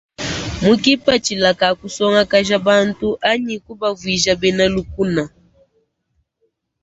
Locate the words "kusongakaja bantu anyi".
1.79-3.55